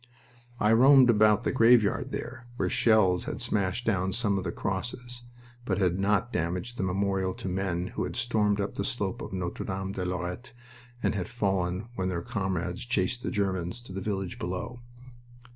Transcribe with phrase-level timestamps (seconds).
[0.59, 5.25] I roamed about a graveyard there, where shells had smashed down some of the crosses,
[5.63, 9.21] but had not damaged the memorial to the men who had stormed up the slope
[9.21, 10.53] of Notre Dame de Lorette
[11.03, 14.79] and had fallen when their comrades chased the Germans to the village below.